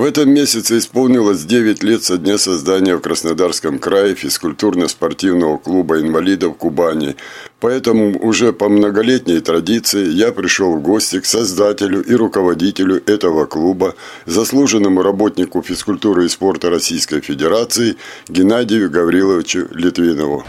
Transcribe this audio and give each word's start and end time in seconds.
В 0.00 0.02
этом 0.02 0.30
месяце 0.30 0.78
исполнилось 0.78 1.44
9 1.44 1.82
лет 1.82 2.02
со 2.02 2.16
дня 2.16 2.38
создания 2.38 2.96
в 2.96 3.02
Краснодарском 3.02 3.78
крае 3.78 4.14
физкультурно-спортивного 4.14 5.58
клуба 5.58 6.00
инвалидов 6.00 6.56
Кубани. 6.56 7.16
Поэтому 7.60 8.18
уже 8.18 8.54
по 8.54 8.70
многолетней 8.70 9.40
традиции 9.40 10.08
я 10.08 10.32
пришел 10.32 10.74
в 10.74 10.80
гости 10.80 11.20
к 11.20 11.26
создателю 11.26 12.00
и 12.00 12.14
руководителю 12.14 13.02
этого 13.04 13.44
клуба, 13.44 13.94
заслуженному 14.24 15.02
работнику 15.02 15.60
физкультуры 15.60 16.24
и 16.24 16.28
спорта 16.30 16.70
Российской 16.70 17.20
Федерации 17.20 17.96
Геннадию 18.26 18.90
Гавриловичу 18.90 19.68
Литвинову. 19.70 20.46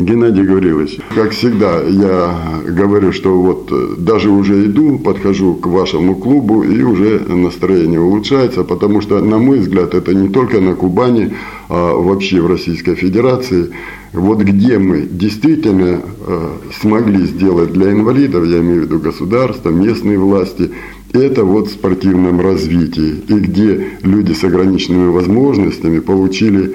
Геннадий 0.00 0.44
Гаврилович, 0.44 0.98
как 1.14 1.32
всегда, 1.32 1.82
я 1.82 2.62
говорю, 2.66 3.12
что 3.12 3.40
вот 3.40 3.68
э, 3.70 3.94
даже 3.98 4.30
уже 4.30 4.64
иду, 4.64 4.98
подхожу 4.98 5.54
к 5.54 5.66
вашему 5.66 6.14
клубу, 6.14 6.62
и 6.62 6.82
уже 6.82 7.20
настроение 7.28 8.00
улучшается, 8.00 8.64
потому 8.64 9.02
что, 9.02 9.20
на 9.20 9.38
мой 9.38 9.58
взгляд, 9.58 9.94
это 9.94 10.14
не 10.14 10.28
только 10.28 10.60
на 10.60 10.74
Кубани, 10.74 11.34
а 11.68 11.94
вообще 11.94 12.40
в 12.40 12.46
Российской 12.46 12.94
Федерации. 12.94 13.70
Вот 14.12 14.38
где 14.38 14.78
мы 14.78 15.02
действительно 15.02 16.00
э, 16.26 16.48
смогли 16.80 17.26
сделать 17.26 17.72
для 17.72 17.92
инвалидов, 17.92 18.46
я 18.46 18.60
имею 18.60 18.82
в 18.82 18.84
виду 18.86 18.98
государство, 18.98 19.68
местные 19.68 20.18
власти, 20.18 20.70
это 21.12 21.44
вот 21.44 21.68
в 21.68 21.72
спортивном 21.72 22.40
развитии, 22.40 23.22
и 23.28 23.34
где 23.34 23.88
люди 24.02 24.32
с 24.32 24.44
ограниченными 24.44 25.10
возможностями 25.10 25.98
получили 25.98 26.74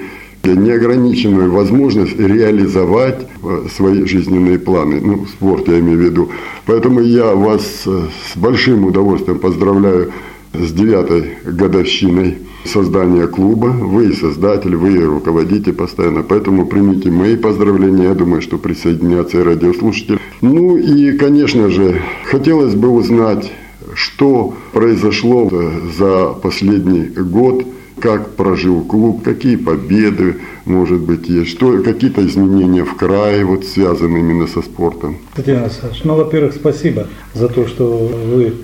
неограниченную 0.54 1.50
возможность 1.50 2.18
реализовать 2.18 3.26
э, 3.42 3.66
свои 3.74 4.04
жизненные 4.04 4.58
планы. 4.58 5.00
Ну, 5.00 5.26
спорт 5.26 5.68
я 5.68 5.80
имею 5.80 5.98
в 5.98 6.02
виду. 6.02 6.30
Поэтому 6.66 7.00
я 7.00 7.34
вас 7.34 7.82
э, 7.86 8.08
с 8.32 8.36
большим 8.36 8.84
удовольствием 8.84 9.38
поздравляю 9.38 10.12
с 10.52 10.72
девятой 10.72 11.38
годовщиной 11.44 12.38
создания 12.64 13.26
клуба. 13.26 13.66
Вы 13.66 14.12
создатель, 14.14 14.76
вы 14.76 14.98
руководите 15.00 15.72
постоянно. 15.72 16.22
Поэтому 16.22 16.66
примите 16.66 17.10
мои 17.10 17.36
поздравления. 17.36 18.04
Я 18.04 18.14
думаю, 18.14 18.42
что 18.42 18.58
присоединятся 18.58 19.40
и 19.40 19.42
радиослушатели. 19.42 20.18
Ну 20.40 20.76
и, 20.76 21.12
конечно 21.16 21.68
же, 21.70 22.00
хотелось 22.24 22.74
бы 22.74 22.88
узнать, 22.88 23.52
что 23.94 24.54
произошло 24.72 25.50
за 25.98 26.28
последний 26.42 27.06
год– 27.06 27.64
как 28.00 28.34
прожил 28.34 28.82
клуб, 28.82 29.22
какие 29.22 29.56
победы, 29.56 30.36
может 30.64 31.00
быть, 31.00 31.28
есть, 31.28 31.50
что 31.50 31.82
какие-то 31.82 32.24
изменения 32.26 32.84
в 32.84 32.94
крае, 32.94 33.44
вот 33.44 33.64
связаны 33.64 34.18
именно 34.18 34.46
со 34.46 34.62
спортом. 34.62 35.18
Татьяна 35.34 35.64
Александрович, 35.64 36.04
ну, 36.04 36.14
во-первых, 36.14 36.54
спасибо 36.54 37.06
за 37.34 37.48
то, 37.48 37.66
что 37.66 37.86
вы 37.86 38.54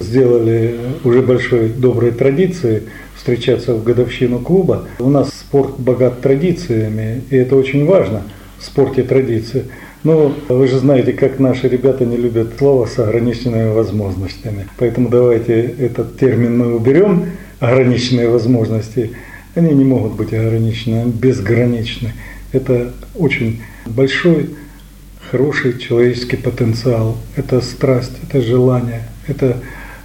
сделали 0.00 0.78
уже 1.04 1.22
большой 1.22 1.68
доброй 1.68 2.10
традицией 2.10 2.84
встречаться 3.14 3.74
в 3.74 3.84
годовщину 3.84 4.38
клуба. 4.38 4.86
У 4.98 5.10
нас 5.10 5.28
спорт 5.28 5.78
богат 5.78 6.22
традициями, 6.22 7.22
и 7.30 7.36
это 7.36 7.54
очень 7.54 7.84
важно 7.86 8.22
в 8.58 8.64
спорте 8.64 9.02
традиции. 9.02 9.66
Но 10.02 10.34
вы 10.48 10.66
же 10.66 10.78
знаете, 10.78 11.12
как 11.12 11.38
наши 11.38 11.68
ребята 11.68 12.06
не 12.06 12.16
любят 12.16 12.54
слово 12.58 12.86
с 12.86 12.98
ограниченными 12.98 13.72
возможностями. 13.72 14.66
Поэтому 14.78 15.10
давайте 15.10 15.60
этот 15.78 16.18
термин 16.18 16.56
мы 16.56 16.74
уберем 16.74 17.26
ограниченные 17.60 18.28
возможности, 18.28 19.12
они 19.54 19.74
не 19.74 19.84
могут 19.84 20.14
быть 20.14 20.32
ограничены, 20.32 21.08
безграничны. 21.08 22.14
Это 22.52 22.92
очень 23.14 23.62
большой, 23.86 24.50
хороший 25.30 25.78
человеческий 25.78 26.36
потенциал. 26.36 27.16
Это 27.36 27.60
страсть, 27.60 28.12
это 28.22 28.40
желание, 28.40 29.02
это 29.28 29.56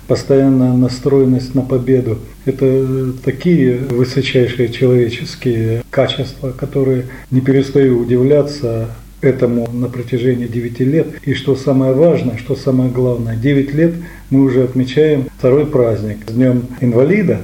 постоянная 0.08 0.74
настроенность 0.74 1.56
на 1.56 1.62
победу. 1.62 2.20
Это 2.46 3.14
такие 3.24 3.78
высочайшие 3.78 4.70
человеческие 4.70 5.84
качества, 5.90 6.52
которые 6.52 7.06
не 7.32 7.42
перестаю 7.42 8.00
удивляться 8.00 8.90
этому 9.26 9.68
на 9.72 9.88
протяжении 9.88 10.48
9 10.48 10.80
лет. 10.82 11.08
И 11.24 11.34
что 11.34 11.56
самое 11.56 11.94
важное, 11.94 12.38
что 12.38 12.56
самое 12.56 12.90
главное, 12.90 13.36
9 13.36 13.74
лет 13.74 13.94
мы 14.30 14.42
уже 14.42 14.64
отмечаем 14.64 15.28
второй 15.38 15.66
праздник. 15.66 16.18
С 16.28 16.34
Днем 16.34 16.64
инвалида, 16.82 17.42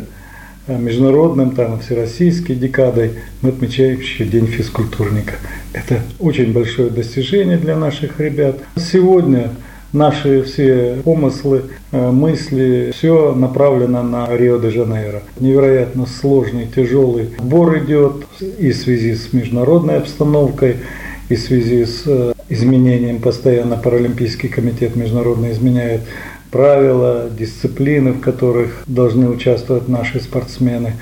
а 0.68 0.78
международным, 0.78 1.52
там, 1.52 1.80
всероссийской 1.80 2.56
декадой 2.56 3.12
мы 3.42 3.50
отмечаем 3.50 4.00
еще 4.00 4.26
День 4.26 4.48
физкультурника. 4.48 5.34
Это 5.74 6.02
очень 6.20 6.54
большое 6.54 6.90
достижение 6.90 7.58
для 7.58 7.76
наших 7.76 8.20
ребят. 8.20 8.58
Сегодня 8.78 9.50
наши 9.94 10.44
все 10.44 11.02
помыслы, 11.04 11.64
э, 11.92 12.12
мысли, 12.12 12.92
все 12.96 13.34
направлено 13.34 14.04
на 14.04 14.28
Рио-де-Жанейро. 14.36 15.24
Невероятно 15.40 16.06
сложный, 16.06 16.68
тяжелый 16.74 17.30
бор 17.40 17.80
идет 17.80 18.26
и 18.60 18.72
в 18.72 18.76
связи 18.76 19.16
с 19.16 19.34
международной 19.34 19.98
обстановкой, 19.98 20.78
и 21.32 21.36
в 21.36 21.40
связи 21.40 21.86
с 21.86 22.04
э, 22.06 22.34
изменением 22.50 23.20
постоянно 23.20 23.78
Паралимпийский 23.78 24.50
комитет 24.50 24.98
международный 24.98 25.54
изменяет 25.54 26.02
правила, 26.52 27.30
дисциплины, 27.30 28.12
в 28.12 28.20
которых 28.20 28.84
должны 28.86 29.30
участвовать 29.30 29.88
наши 29.88 30.20
спортсмены. 30.20 30.96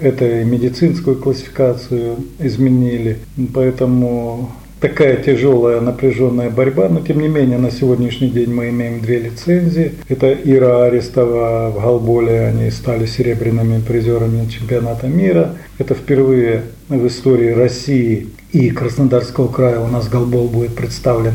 Это 0.00 0.40
и 0.40 0.44
медицинскую 0.44 1.16
классификацию 1.16 2.16
изменили. 2.38 3.18
Поэтому 3.52 4.52
такая 4.80 5.16
тяжелая 5.16 5.82
напряженная 5.82 6.48
борьба, 6.48 6.88
но 6.88 7.00
тем 7.00 7.20
не 7.20 7.28
менее 7.28 7.58
на 7.58 7.70
сегодняшний 7.70 8.30
день 8.30 8.50
мы 8.54 8.70
имеем 8.70 9.00
две 9.00 9.18
лицензии. 9.18 9.92
Это 10.08 10.32
Ира 10.32 10.84
Арестова 10.84 11.70
в 11.70 11.82
Галболе, 11.82 12.46
они 12.46 12.70
стали 12.70 13.04
серебряными 13.04 13.82
призерами 13.82 14.48
чемпионата 14.48 15.06
мира. 15.06 15.56
Это 15.76 15.94
впервые 15.94 16.62
в 16.88 17.06
истории 17.06 17.50
России 17.50 18.28
и 18.52 18.70
Краснодарского 18.70 19.48
края 19.48 19.80
у 19.80 19.88
нас 19.88 20.08
Галбол 20.08 20.48
будет 20.48 20.74
представлен 20.74 21.34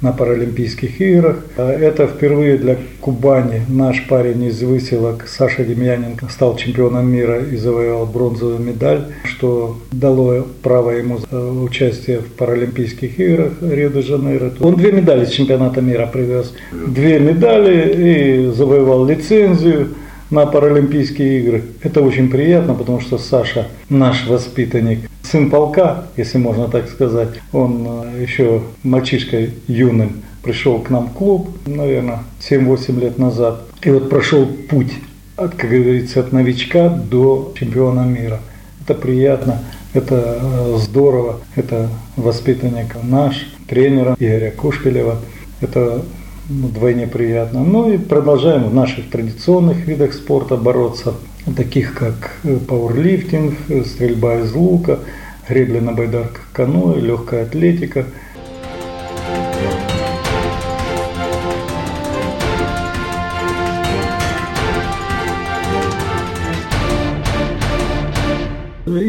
на 0.00 0.12
Паралимпийских 0.12 1.00
играх. 1.00 1.44
Это 1.56 2.06
впервые 2.06 2.56
для 2.56 2.76
Кубани. 3.00 3.62
Наш 3.68 4.06
парень 4.06 4.44
из 4.44 4.62
выселок 4.62 5.26
Саша 5.26 5.64
Демьяненко 5.64 6.28
стал 6.28 6.56
чемпионом 6.56 7.10
мира 7.10 7.42
и 7.42 7.56
завоевал 7.56 8.06
бронзовую 8.06 8.60
медаль, 8.60 9.06
что 9.24 9.78
дало 9.90 10.46
право 10.62 10.90
ему 10.90 11.18
участие 11.64 12.18
в 12.20 12.32
Паралимпийских 12.32 13.18
играх 13.18 13.54
Рио-де-Жанейро. 13.60 14.52
Он 14.60 14.76
две 14.76 14.92
медали 14.92 15.24
с 15.24 15.30
чемпионата 15.30 15.80
мира 15.80 16.06
привез. 16.06 16.54
Две 16.72 17.18
медали 17.18 18.46
и 18.46 18.50
завоевал 18.52 19.04
лицензию 19.04 19.88
на 20.30 20.46
Паралимпийские 20.46 21.40
игры. 21.40 21.64
Это 21.82 22.02
очень 22.02 22.30
приятно, 22.30 22.74
потому 22.74 23.00
что 23.00 23.18
Саша 23.18 23.68
наш 23.88 24.26
воспитанник, 24.26 25.00
сын 25.22 25.50
полка, 25.50 26.04
если 26.16 26.38
можно 26.38 26.68
так 26.68 26.88
сказать. 26.88 27.40
Он 27.52 27.86
э, 27.86 28.22
еще 28.22 28.62
мальчишкой 28.82 29.54
юным 29.66 30.22
пришел 30.42 30.80
к 30.80 30.90
нам 30.90 31.08
в 31.08 31.12
клуб, 31.12 31.50
наверное, 31.66 32.20
7-8 32.40 33.00
лет 33.00 33.18
назад. 33.18 33.62
И 33.82 33.90
вот 33.90 34.08
прошел 34.08 34.46
путь, 34.46 34.92
от, 35.36 35.54
как 35.54 35.70
говорится, 35.70 36.20
от 36.20 36.32
новичка 36.32 36.88
до 36.88 37.52
чемпиона 37.58 38.00
мира. 38.00 38.40
Это 38.84 38.94
приятно, 38.94 39.62
это 39.94 40.38
э, 40.40 40.76
здорово, 40.78 41.40
это 41.56 41.88
воспитанник 42.16 42.96
наш, 43.02 43.46
тренера 43.66 44.16
Игоря 44.18 44.50
Кушкелева. 44.50 45.16
Это 45.60 46.02
вдвойне 46.48 47.06
приятно. 47.06 47.64
Ну 47.64 47.92
и 47.92 47.98
продолжаем 47.98 48.68
в 48.68 48.74
наших 48.74 49.10
традиционных 49.10 49.86
видах 49.86 50.14
спорта 50.14 50.56
бороться, 50.56 51.14
таких 51.56 51.94
как 51.94 52.36
э, 52.44 52.56
пауэрлифтинг, 52.56 53.54
э, 53.68 53.84
стрельба 53.84 54.40
из 54.40 54.52
лука, 54.54 55.00
гребля 55.48 55.80
на 55.80 55.92
байдарках 55.92 56.48
каноэ, 56.52 57.00
легкая 57.00 57.44
атлетика– 57.44 58.06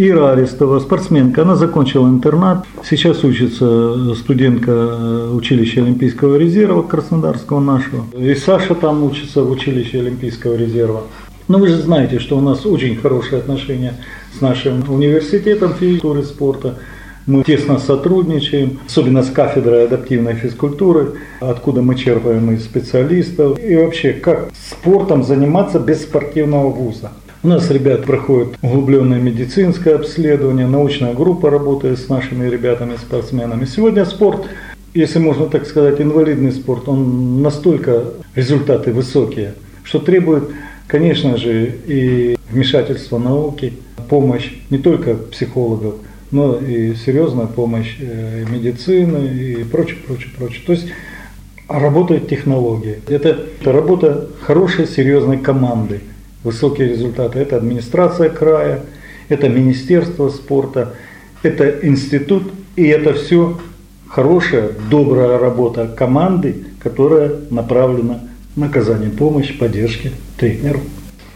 Ира 0.01 0.31
Арестова, 0.31 0.79
спортсменка, 0.79 1.41
она 1.41 1.57
закончила 1.57 2.07
интернат, 2.07 2.65
сейчас 2.89 3.25
учится 3.25 4.15
студентка 4.15 5.29
училища 5.33 5.81
Олимпийского 5.81 6.37
резерва 6.37 6.83
Краснодарского 6.83 7.59
нашего. 7.59 8.05
И 8.17 8.33
Саша 8.35 8.75
там 8.75 9.03
учится 9.03 9.43
в 9.43 9.51
училище 9.51 9.99
Олимпийского 9.99 10.55
резерва. 10.55 11.03
Но 11.49 11.57
вы 11.57 11.67
же 11.67 11.75
знаете, 11.75 12.19
что 12.19 12.37
у 12.37 12.41
нас 12.41 12.65
очень 12.65 12.95
хорошие 12.95 13.39
отношения 13.39 13.95
с 14.37 14.39
нашим 14.39 14.89
университетом 14.89 15.73
физкультуры 15.73 16.21
и 16.21 16.23
спорта. 16.23 16.75
Мы 17.25 17.43
тесно 17.43 17.77
сотрудничаем, 17.77 18.79
особенно 18.87 19.21
с 19.21 19.29
кафедрой 19.29 19.83
адаптивной 19.83 20.35
физкультуры, 20.35 21.15
откуда 21.41 21.81
мы 21.81 21.95
черпаем 21.95 22.49
из 22.51 22.63
специалистов. 22.63 23.59
И 23.61 23.75
вообще, 23.75 24.13
как 24.13 24.49
спортом 24.53 25.25
заниматься 25.25 25.77
без 25.77 26.03
спортивного 26.03 26.69
вуза. 26.69 27.11
У 27.41 27.47
нас 27.47 27.69
ребят 27.71 28.05
проходят 28.05 28.55
углубленное 28.61 29.19
медицинское 29.19 29.95
обследование, 29.95 30.67
научная 30.67 31.13
группа 31.13 31.49
работает 31.49 31.99
с 31.99 32.09
нашими 32.09 32.49
ребятами-спортсменами. 32.49 33.65
Сегодня 33.65 34.05
спорт, 34.05 34.45
если 34.93 35.19
можно 35.19 35.45
так 35.45 35.65
сказать, 35.65 36.01
инвалидный 36.01 36.51
спорт, 36.51 36.89
он 36.89 37.41
настолько 37.41 38.05
результаты 38.35 38.91
высокие, 38.91 39.53
что 39.83 39.99
требует 39.99 40.49
Конечно 40.89 41.37
же, 41.37 41.71
и 41.85 42.35
вмешательство 42.49 43.19
науки, 43.19 43.73
помощь 44.09 44.53
не 44.71 44.79
только 44.79 45.13
психологов, 45.13 45.97
но 46.31 46.55
и 46.55 46.95
серьезная 46.95 47.45
помощь 47.45 47.95
э, 47.99 48.43
медицины 48.49 49.27
и 49.27 49.63
прочее, 49.65 49.97
прочее, 50.07 50.31
прочее. 50.35 50.63
То 50.65 50.71
есть 50.71 50.87
работают 51.67 52.27
технологии. 52.27 53.01
Это, 53.07 53.37
это 53.61 53.71
работа 53.71 54.29
хорошей, 54.41 54.87
серьезной 54.87 55.37
команды. 55.37 55.99
Высокие 56.43 56.89
результаты. 56.89 57.39
Это 57.39 57.57
администрация 57.57 58.29
края, 58.29 58.81
это 59.27 59.49
Министерство 59.49 60.29
спорта, 60.29 60.93
это 61.43 61.85
институт, 61.85 62.51
и 62.75 62.87
это 62.87 63.13
все 63.13 63.59
хорошая, 64.07 64.71
добрая 64.89 65.37
работа 65.37 65.87
команды, 65.87 66.65
которая 66.79 67.31
направлена 67.49 68.21
на 68.55 68.67
оказание 68.67 69.09
помощи, 69.09 69.57
поддержки 69.57 70.11
тренеру. 70.37 70.81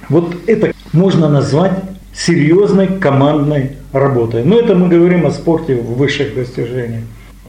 Вот 0.10 0.36
это 0.48 0.72
можно 0.92 1.30
назвать 1.30 1.74
серьезной 2.14 2.88
командной 3.00 3.72
работой. 3.92 4.44
Но 4.44 4.60
это 4.60 4.76
мы 4.76 4.88
говорим 4.88 5.26
о 5.26 5.32
спорте 5.32 5.76
в 5.76 5.96
высших 5.96 6.36
достижениях. 6.36 7.04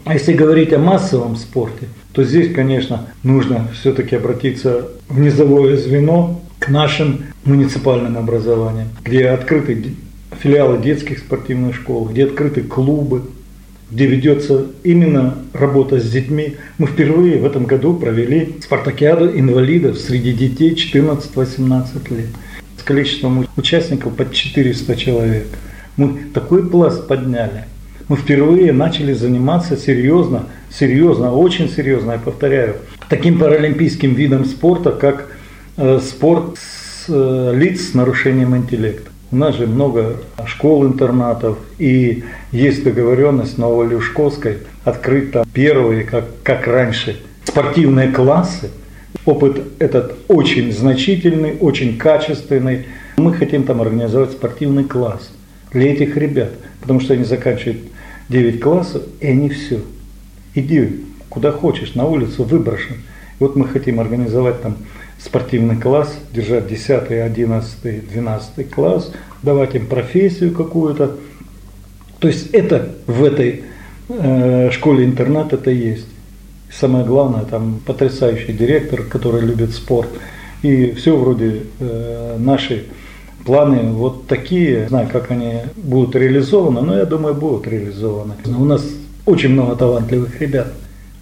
А 0.04 0.14
если 0.14 0.34
говорить 0.34 0.72
о 0.72 0.78
массовом 0.78 1.36
спорте, 1.36 1.88
то 2.12 2.24
здесь, 2.24 2.54
конечно, 2.54 3.08
нужно 3.22 3.68
все-таки 3.72 4.16
обратиться 4.16 4.88
в 5.08 5.18
низовое 5.18 5.76
звено 5.76 6.40
к 6.58 6.68
нашим 6.68 7.24
муниципальным 7.44 8.16
образованиям, 8.16 8.88
где 9.04 9.28
открыты 9.28 9.94
филиалы 10.40 10.78
детских 10.78 11.18
спортивных 11.18 11.74
школ, 11.76 12.06
где 12.06 12.24
открыты 12.24 12.62
клубы, 12.62 13.22
где 13.90 14.06
ведется 14.06 14.66
именно 14.82 15.38
работа 15.52 16.00
с 16.00 16.10
детьми. 16.10 16.56
Мы 16.78 16.86
впервые 16.86 17.38
в 17.38 17.44
этом 17.44 17.64
году 17.64 17.94
провели 17.94 18.56
спартакиаду 18.62 19.38
инвалидов 19.38 19.98
среди 19.98 20.32
детей 20.32 20.74
14-18 20.74 22.16
лет 22.16 22.26
с 22.78 22.82
количеством 22.82 23.46
участников 23.56 24.14
под 24.16 24.32
400 24.32 24.96
человек. 24.96 25.46
Мы 25.96 26.18
такой 26.32 26.68
пласт 26.68 27.06
подняли. 27.06 27.66
Мы 28.08 28.16
впервые 28.16 28.72
начали 28.72 29.14
заниматься 29.14 29.76
серьезно, 29.76 30.46
серьезно, 30.70 31.32
очень 31.32 31.70
серьезно, 31.70 32.12
я 32.12 32.18
повторяю, 32.18 32.76
таким 33.08 33.38
паралимпийским 33.38 34.14
видом 34.14 34.44
спорта, 34.44 34.90
как 34.92 35.30
э, 35.78 36.00
спорт 36.02 36.58
с 36.58 36.93
э, 37.08 37.52
лиц 37.54 37.90
с 37.90 37.94
нарушением 37.94 38.56
интеллекта. 38.56 39.10
У 39.30 39.36
нас 39.36 39.56
же 39.56 39.66
много 39.66 40.16
школ-интернатов, 40.46 41.58
и 41.78 42.24
есть 42.52 42.84
договоренность 42.84 43.58
Новолюшковской 43.58 44.58
открыть 44.84 45.32
там 45.32 45.44
первые, 45.52 46.04
как, 46.04 46.26
как 46.42 46.66
раньше, 46.66 47.20
спортивные 47.44 48.12
классы. 48.12 48.70
Опыт 49.24 49.62
этот 49.78 50.16
очень 50.28 50.72
значительный, 50.72 51.56
очень 51.58 51.98
качественный. 51.98 52.86
Мы 53.16 53.32
хотим 53.34 53.64
там 53.64 53.80
организовать 53.80 54.32
спортивный 54.32 54.84
класс 54.84 55.30
для 55.72 55.92
этих 55.92 56.16
ребят, 56.16 56.50
потому 56.80 57.00
что 57.00 57.14
они 57.14 57.24
заканчивают 57.24 57.78
9 58.28 58.60
классов, 58.60 59.02
и 59.20 59.26
они 59.26 59.48
все. 59.48 59.80
Иди 60.54 61.04
куда 61.34 61.50
хочешь, 61.50 61.94
на 61.94 62.06
улицу 62.06 62.44
выброшен. 62.44 62.94
И 62.94 63.42
вот 63.42 63.56
мы 63.56 63.66
хотим 63.66 63.98
организовать 63.98 64.62
там 64.62 64.76
спортивный 65.24 65.76
класс, 65.76 66.14
держать 66.32 66.68
10, 66.68 67.10
11, 67.10 68.12
12 68.12 68.70
класс, 68.70 69.10
давать 69.42 69.74
им 69.74 69.86
профессию 69.86 70.52
какую-то. 70.52 71.16
То 72.20 72.28
есть 72.28 72.50
это 72.52 72.90
в 73.06 73.24
этой 73.24 73.64
э, 74.08 74.70
школе-интернат 74.70 75.52
это 75.52 75.70
есть. 75.70 76.06
Самое 76.70 77.04
главное, 77.04 77.44
там 77.44 77.80
потрясающий 77.86 78.52
директор, 78.52 79.02
который 79.02 79.42
любит 79.42 79.72
спорт. 79.72 80.08
И 80.62 80.92
все 80.92 81.16
вроде 81.16 81.62
э, 81.78 82.36
наши 82.38 82.84
планы 83.44 83.92
вот 83.92 84.26
такие, 84.26 84.88
знаю, 84.88 85.08
как 85.10 85.30
они 85.30 85.60
будут 85.76 86.16
реализованы, 86.16 86.80
но 86.82 86.96
я 86.96 87.04
думаю, 87.06 87.34
будут 87.34 87.66
реализованы. 87.66 88.34
У 88.46 88.64
нас 88.64 88.84
очень 89.24 89.50
много 89.50 89.76
талантливых 89.76 90.40
ребят, 90.40 90.72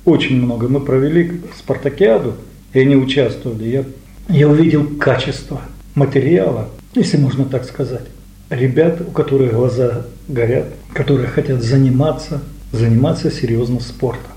очень 0.04 0.42
много. 0.42 0.68
Мы 0.68 0.80
провели 0.80 1.40
спартакиаду, 1.56 2.34
и 2.72 2.80
они 2.80 2.96
участвовали. 2.96 3.68
Я, 3.68 3.84
я 4.28 4.48
увидел 4.48 4.86
качество 4.98 5.60
материала, 5.94 6.68
если 6.94 7.16
можно 7.16 7.44
так 7.44 7.64
сказать. 7.64 8.04
Ребят, 8.50 9.00
у 9.00 9.10
которых 9.10 9.54
глаза 9.54 10.06
горят, 10.28 10.66
которые 10.92 11.28
хотят 11.28 11.62
заниматься, 11.62 12.42
заниматься 12.72 13.30
серьезно 13.30 13.80
спортом. 13.80 14.30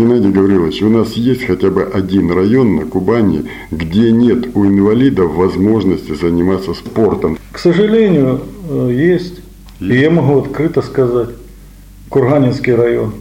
Геннадий 0.00 0.30
Гаврилович, 0.30 0.82
у 0.82 0.88
нас 0.88 1.12
есть 1.12 1.44
хотя 1.44 1.68
бы 1.68 1.82
один 1.82 2.32
район 2.32 2.74
на 2.74 2.86
Кубани, 2.86 3.44
где 3.70 4.10
нет 4.10 4.56
у 4.56 4.64
инвалидов 4.64 5.34
возможности 5.34 6.14
заниматься 6.14 6.72
спортом. 6.72 7.36
К 7.52 7.58
сожалению, 7.58 8.40
э, 8.70 8.92
есть. 8.94 9.40
И 9.78 9.94
я 9.94 10.10
могу 10.10 10.40
открыто 10.40 10.80
сказать, 10.80 11.28
Курганинский 12.08 12.74
район, 12.74 13.12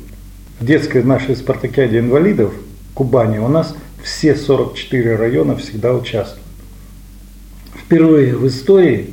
в 0.62 0.65
детской 0.65 1.03
нашей 1.03 1.36
спартакиаде 1.36 2.00
инвалидов 2.00 2.53
Кубани 2.93 3.39
у 3.39 3.50
нас 3.50 3.75
все 4.01 4.33
44 4.33 5.17
района 5.17 5.57
всегда 5.57 5.93
участвуют. 5.93 6.45
Впервые 7.75 8.38
в 8.38 8.48
истории 8.48 9.09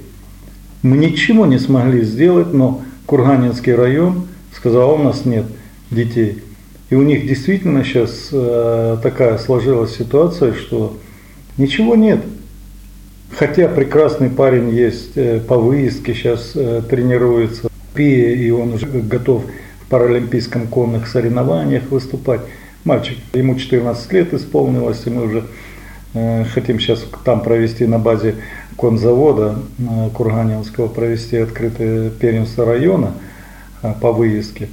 мы 0.83 0.97
ничего 0.97 1.47
не 1.47 1.59
смогли 1.59 2.05
сделать, 2.05 2.55
но 2.55 2.83
Курганинский 3.07 3.75
район 3.75 4.29
сказал, 4.55 4.91
«А 4.91 4.95
у 4.95 5.03
нас 5.03 5.25
нет 5.25 5.47
детей. 5.91 6.45
И 6.89 6.95
у 6.95 7.03
них 7.03 7.27
действительно 7.27 7.83
сейчас 7.83 8.29
э, 8.31 8.99
такая 9.03 9.39
сложилась 9.39 9.97
ситуация, 9.97 10.55
что 10.55 10.97
ничего 11.59 11.97
нет. 11.97 12.21
Хотя 13.37 13.67
прекрасный 13.67 14.31
парень 14.31 14.71
есть 14.71 15.17
э, 15.17 15.41
по 15.41 15.59
выездке, 15.59 16.15
сейчас 16.15 16.53
э, 16.55 16.83
тренируется, 16.89 17.69
и 17.97 18.51
он 18.51 18.75
уже 18.75 18.87
готов 18.87 19.45
в 19.81 19.89
паралимпийском 19.89 20.69
конных 20.69 21.09
соревнованиях 21.09 21.91
выступать. 21.91 22.43
Мальчик, 22.85 23.19
ему 23.35 23.57
14 23.57 24.13
лет 24.13 24.33
исполнилось, 24.33 25.03
и 25.07 25.11
мы 25.11 25.25
уже 25.25 25.45
хотим 26.55 26.79
сейчас 26.79 27.05
там 27.25 27.41
провести 27.41 27.85
на 27.85 27.99
базе 27.99 28.37
конзавода 28.79 29.59
Курганинского, 30.15 30.87
провести 30.87 31.37
открытое 31.37 32.11
первенство 32.11 32.65
района 32.65 33.13
по 34.01 34.13
выездке. 34.13 34.69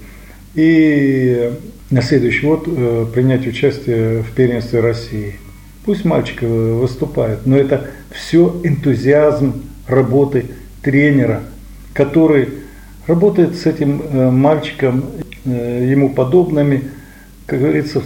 И 0.56 1.52
на 1.90 2.02
следующий 2.02 2.46
год 2.46 2.68
э, 2.68 3.06
принять 3.14 3.48
участие 3.48 4.22
в 4.22 4.32
первенстве 4.32 4.80
России. 4.80 5.36
Пусть 5.86 6.06
мальчик 6.06 6.44
э, 6.44 6.48
выступает, 6.48 7.46
но 7.46 7.58
это 7.58 7.88
все 8.12 8.60
энтузиазм 8.64 9.64
работы 9.88 10.46
тренера, 10.82 11.42
который 11.94 12.50
работает 13.08 13.56
с 13.56 13.66
этим 13.66 14.02
э, 14.02 14.30
мальчиком, 14.30 15.06
ему 15.46 16.14
подобными, 16.14 16.86
как 17.46 17.60
говорится, 17.60 18.02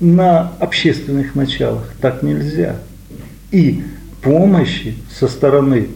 на 0.00 0.52
общественных 0.58 1.36
началах. 1.36 1.92
Так 2.00 2.24
нельзя. 2.24 2.76
И 3.52 3.84
помощи 4.20 4.96
со 5.16 5.28
стороны 5.28 5.86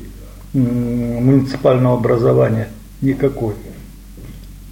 муниципального 0.53 1.97
образования 1.97 2.69
никакой. 3.01 3.55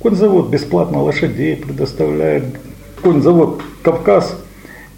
Коньзавод 0.04 0.50
бесплатно 0.50 1.02
лошадей 1.02 1.56
предоставляет. 1.56 2.44
Коньзавод 3.02 3.62
Кавказ. 3.82 4.36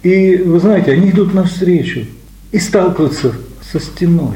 И 0.03 0.35
вы 0.35 0.59
знаете, 0.59 0.91
они 0.91 1.11
идут 1.11 1.33
навстречу 1.33 2.05
и 2.51 2.59
сталкиваются 2.59 3.31
со 3.71 3.79
стеной. 3.79 4.35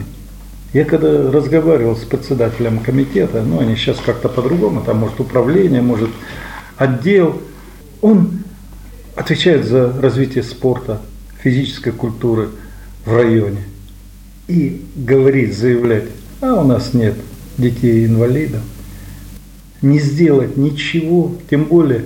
Я 0.71 0.85
когда 0.85 1.29
разговаривал 1.29 1.97
с 1.97 2.05
председателем 2.05 2.79
комитета, 2.79 3.43
ну 3.43 3.59
они 3.59 3.75
сейчас 3.75 3.97
как-то 3.97 4.29
по-другому, 4.29 4.81
там 4.81 4.99
может 4.99 5.19
управление, 5.19 5.81
может 5.81 6.09
отдел, 6.77 7.41
он 7.99 8.39
отвечает 9.17 9.65
за 9.65 9.91
развитие 10.01 10.45
спорта, 10.45 11.01
физической 11.43 11.91
культуры 11.91 12.47
в 13.05 13.13
районе. 13.13 13.65
И 14.47 14.85
говорить, 14.95 15.53
заявлять, 15.53 16.05
а 16.39 16.53
у 16.53 16.63
нас 16.63 16.93
нет 16.93 17.15
детей-инвалидов, 17.57 18.61
не 19.81 19.99
сделать 19.99 20.57
ничего, 20.57 21.35
тем 21.49 21.65
более 21.65 22.05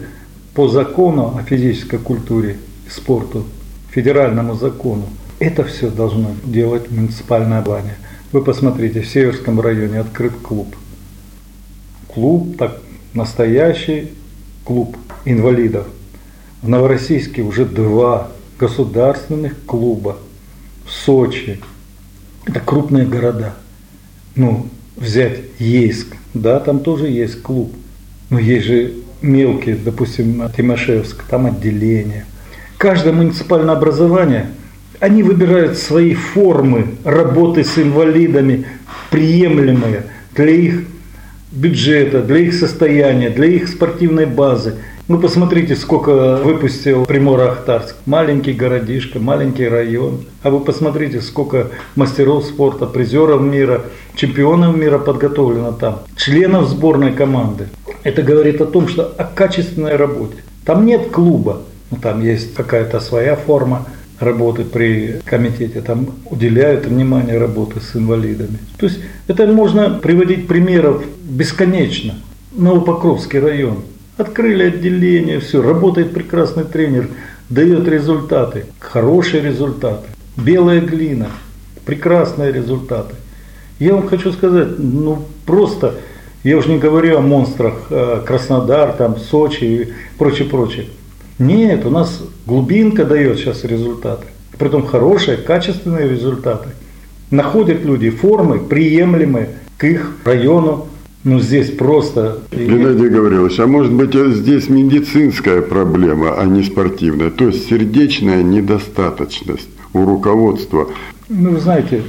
по 0.53 0.67
закону 0.67 1.37
о 1.37 1.43
физической 1.43 1.99
культуре 1.99 2.57
и 2.87 2.89
спорту, 2.89 3.45
федеральному 3.91 4.55
закону, 4.55 5.05
это 5.39 5.63
все 5.63 5.89
должно 5.89 6.31
делать 6.45 6.89
муниципальное 6.89 7.59
образование. 7.59 7.95
Вы 8.31 8.41
посмотрите, 8.41 9.01
в 9.01 9.07
Северском 9.07 9.59
районе 9.59 9.99
открыт 9.99 10.33
клуб. 10.41 10.75
Клуб, 12.07 12.57
так, 12.57 12.81
настоящий 13.13 14.11
клуб 14.63 14.97
инвалидов. 15.25 15.87
В 16.61 16.69
Новороссийске 16.69 17.41
уже 17.41 17.65
два 17.65 18.31
государственных 18.57 19.53
клуба. 19.65 20.17
В 20.85 20.91
Сочи. 20.91 21.59
Это 22.45 22.59
крупные 22.59 23.05
города. 23.05 23.55
Ну, 24.35 24.67
взять 24.95 25.41
Ейск, 25.59 26.15
да, 26.35 26.59
там 26.59 26.79
тоже 26.79 27.07
есть 27.07 27.41
клуб. 27.41 27.73
Но 28.29 28.39
есть 28.39 28.65
же 28.65 28.93
мелкие, 29.21 29.75
допустим, 29.75 30.43
Тимошевск, 30.55 31.23
там 31.23 31.47
отделение. 31.47 32.25
Каждое 32.77 33.13
муниципальное 33.13 33.73
образование, 33.73 34.47
они 34.99 35.23
выбирают 35.23 35.77
свои 35.77 36.13
формы 36.13 36.87
работы 37.03 37.63
с 37.63 37.77
инвалидами, 37.77 38.65
приемлемые 39.11 40.03
для 40.35 40.51
их 40.51 40.83
бюджета, 41.51 42.21
для 42.21 42.39
их 42.39 42.53
состояния, 42.53 43.29
для 43.29 43.47
их 43.47 43.69
спортивной 43.69 44.25
базы. 44.25 44.75
Ну, 45.07 45.19
посмотрите, 45.19 45.75
сколько 45.75 46.37
выпустил 46.37 47.03
Примор-Ахтарск. 47.03 47.95
Маленький 48.07 48.53
городишко, 48.53 49.19
маленький 49.19 49.67
район. 49.67 50.25
А 50.41 50.49
вы 50.49 50.61
посмотрите, 50.61 51.21
сколько 51.21 51.67
мастеров 51.95 52.43
спорта, 52.45 52.87
призеров 52.87 53.39
мира, 53.39 53.83
чемпионов 54.15 54.75
мира 54.75 54.97
подготовлено 54.97 55.73
там, 55.73 55.99
членов 56.17 56.67
сборной 56.67 57.13
команды. 57.13 57.67
Это 58.01 58.23
говорит 58.23 58.59
о 58.61 58.65
том, 58.65 58.87
что 58.87 59.13
о 59.15 59.25
качественной 59.25 59.95
работе. 59.95 60.37
Там 60.65 60.87
нет 60.87 61.11
клуба, 61.11 61.61
ну, 61.91 61.97
там 62.01 62.23
есть 62.23 62.55
какая-то 62.55 62.99
своя 62.99 63.35
форма 63.35 63.85
работы 64.19 64.63
при 64.63 65.21
комитете, 65.23 65.81
там 65.81 66.07
уделяют 66.31 66.87
внимание 66.87 67.37
работе 67.37 67.79
с 67.79 67.95
инвалидами. 67.95 68.57
То 68.79 68.87
есть 68.87 69.01
это 69.27 69.45
можно 69.45 69.91
приводить 69.91 70.47
примеров 70.47 71.03
бесконечно. 71.21 72.15
Новопокровский 72.53 73.37
район– 73.37 73.83
Открыли 74.17 74.63
отделение, 74.63 75.39
все, 75.41 75.61
работает 75.61 76.13
прекрасный 76.13 76.63
тренер, 76.63 77.09
дает 77.49 77.85
результаты, 77.87 78.65
хорошие 78.79 79.43
результаты. 79.43 80.07
Белая 80.37 80.79
глина, 80.79 81.27
прекрасные 81.85 82.53
результаты. 82.53 83.15
Я 83.77 83.93
вам 83.93 84.07
хочу 84.07 84.31
сказать, 84.31 84.79
ну 84.79 85.23
просто, 85.45 85.95
я 86.43 86.57
уже 86.57 86.69
не 86.69 86.77
говорю 86.77 87.17
о 87.17 87.21
монстрах 87.21 87.87
э, 87.89 88.21
Краснодар, 88.25 88.93
там, 88.93 89.17
Сочи 89.17 89.63
и 89.63 89.93
прочее, 90.17 90.47
прочее. 90.47 90.85
Нет, 91.37 91.85
у 91.85 91.89
нас 91.89 92.23
глубинка 92.45 93.03
дает 93.03 93.37
сейчас 93.37 93.65
результаты. 93.65 94.27
Притом 94.57 94.85
хорошие, 94.87 95.35
качественные 95.35 96.07
результаты. 96.07 96.69
Находят 97.31 97.83
люди 97.83 98.09
формы, 98.09 98.59
приемлемые 98.59 99.49
к 99.77 99.83
их 99.83 100.15
району, 100.23 100.87
ну, 101.25 101.39
здесь 101.39 101.71
просто... 101.71 102.43
Геннадий 102.51 103.09
Гаврилович, 103.09 103.59
а 103.59 103.65
может 103.65 103.91
быть 103.91 104.13
здесь 104.13 104.69
медицинская 104.69 105.63
проблема, 105.63 106.39
а 106.39 106.45
не 106.45 106.61
спортивная? 106.61 107.31
То 107.31 107.47
есть 107.47 107.67
сердечная 107.67 108.43
недостаточность 108.43 109.69
у 109.93 110.05
руководства? 110.05 110.87
Ну, 111.27 111.49
вы 111.49 111.59
знаете, 111.59 112.03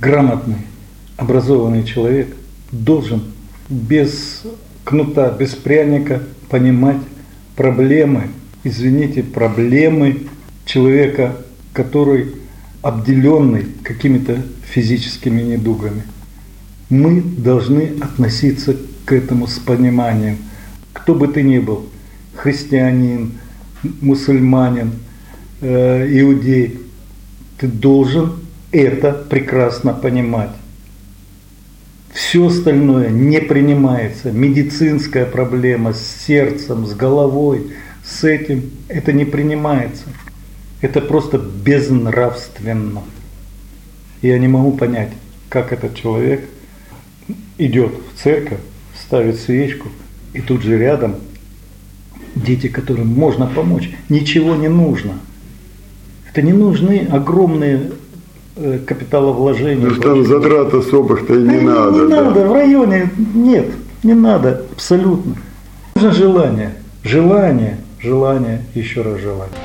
грамотный, 0.00 0.58
образованный 1.16 1.82
человек 1.82 2.28
должен 2.70 3.22
без 3.68 4.44
кнута, 4.84 5.32
без 5.32 5.56
пряника 5.56 6.22
понимать 6.48 7.02
проблемы, 7.56 8.28
извините, 8.62 9.24
проблемы 9.24 10.20
человека, 10.66 11.36
который 11.72 12.28
обделенный 12.80 13.66
какими-то 13.82 14.40
физическими 14.72 15.42
недугами 15.42 16.04
мы 16.92 17.22
должны 17.22 17.94
относиться 18.02 18.76
к 19.06 19.12
этому 19.12 19.46
с 19.46 19.58
пониманием. 19.58 20.36
Кто 20.92 21.14
бы 21.14 21.26
ты 21.26 21.42
ни 21.42 21.58
был, 21.58 21.86
христианин, 22.34 23.32
мусульманин, 24.02 24.92
э, 25.62 26.20
иудей, 26.20 26.80
ты 27.56 27.66
должен 27.66 28.34
это 28.72 29.12
прекрасно 29.12 29.94
понимать. 29.94 30.50
Все 32.12 32.46
остальное 32.46 33.08
не 33.08 33.40
принимается. 33.40 34.30
Медицинская 34.30 35.24
проблема 35.24 35.94
с 35.94 36.24
сердцем, 36.26 36.86
с 36.86 36.92
головой, 36.92 37.72
с 38.04 38.22
этим, 38.22 38.70
это 38.88 39.14
не 39.14 39.24
принимается. 39.24 40.04
Это 40.82 41.00
просто 41.00 41.38
безнравственно. 41.38 43.00
Я 44.20 44.38
не 44.38 44.48
могу 44.48 44.72
понять, 44.72 45.12
как 45.48 45.72
этот 45.72 45.94
человек– 45.94 46.44
идет 47.58 47.92
в 48.14 48.22
церковь, 48.22 48.58
ставит 49.00 49.38
свечку, 49.40 49.88
и 50.32 50.40
тут 50.40 50.62
же 50.62 50.78
рядом 50.78 51.16
дети, 52.34 52.68
которым 52.68 53.08
можно 53.08 53.46
помочь, 53.46 53.90
ничего 54.08 54.54
не 54.54 54.68
нужно. 54.68 55.12
Это 56.30 56.42
не 56.42 56.52
нужны 56.52 57.06
огромные 57.10 57.92
э, 58.56 58.78
капиталовложения. 58.86 59.90
То 59.90 60.00
там 60.00 60.24
затрат 60.24 60.72
особых-то 60.72 61.34
и 61.34 61.42
не 61.42 61.58
да 61.58 61.62
надо. 61.62 62.02
Не 62.02 62.08
да. 62.08 62.24
надо, 62.24 62.46
в 62.46 62.52
районе 62.52 63.10
нет, 63.34 63.66
не 64.02 64.14
надо, 64.14 64.64
абсолютно. 64.72 65.36
Нужно 65.94 66.12
желание, 66.12 66.72
желание, 67.04 67.78
желание, 68.00 68.62
еще 68.74 69.02
раз 69.02 69.20
желание. 69.20 69.58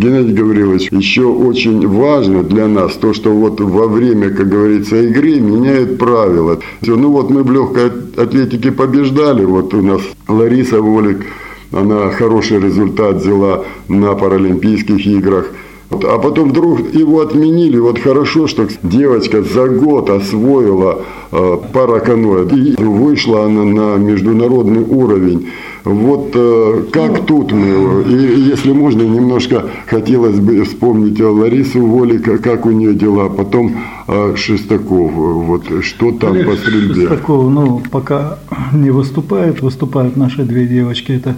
Геннадий 0.00 0.32
Гаврилович, 0.32 0.88
еще 0.92 1.24
очень 1.24 1.86
важно 1.86 2.42
для 2.42 2.66
нас 2.68 2.94
то, 2.94 3.12
что 3.12 3.34
вот 3.34 3.60
во 3.60 3.86
время, 3.86 4.30
как 4.30 4.48
говорится, 4.48 4.96
игры 4.96 5.38
меняют 5.40 5.98
правила. 5.98 6.58
Ну 6.80 7.10
вот 7.10 7.28
мы 7.28 7.42
в 7.42 7.52
легкой 7.52 7.90
атлетике 8.16 8.72
побеждали, 8.72 9.44
вот 9.44 9.74
у 9.74 9.82
нас 9.82 10.00
Лариса 10.26 10.80
Волик, 10.80 11.26
она 11.70 12.08
хороший 12.12 12.60
результат 12.60 13.16
взяла 13.16 13.66
на 13.88 14.14
Паралимпийских 14.14 15.06
играх. 15.06 15.50
А 15.90 16.18
потом 16.18 16.50
вдруг 16.50 16.94
его 16.94 17.20
отменили. 17.20 17.78
Вот 17.78 17.98
хорошо, 17.98 18.46
что 18.46 18.68
девочка 18.82 19.42
за 19.42 19.68
год 19.68 20.08
освоила 20.08 21.02
э, 21.32 21.56
параканоэ. 21.72 22.48
И 22.54 22.76
вышла 22.82 23.46
она 23.46 23.64
на 23.64 23.96
международный 23.96 24.82
уровень. 24.82 25.48
Вот 25.84 26.30
э, 26.34 26.84
как 26.92 27.24
тут 27.26 27.52
мы, 27.52 28.04
и 28.06 28.40
если 28.40 28.72
можно, 28.72 29.02
немножко 29.02 29.64
хотелось 29.86 30.38
бы 30.38 30.62
вспомнить 30.64 31.18
Ларису 31.20 31.84
Волика, 31.84 32.38
как 32.38 32.66
у 32.66 32.70
нее 32.70 32.94
дела, 32.94 33.28
потом 33.28 33.76
э, 34.06 34.34
Шестаков, 34.36 35.10
вот 35.12 35.64
что 35.82 36.12
там 36.12 36.32
Олег 36.32 36.50
по 36.50 36.56
стрельбе. 36.56 37.08
Шестаков, 37.08 37.50
ну, 37.50 37.82
пока 37.90 38.38
не 38.72 38.90
выступает, 38.90 39.62
выступают 39.62 40.16
наши 40.16 40.44
две 40.44 40.66
девочки, 40.66 41.12
это 41.12 41.36